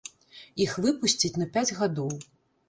[0.63, 2.11] Іх выпусцяць на пяць гадоў.